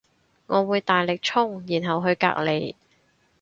[0.47, 2.73] 我會大力衝然後去隔籬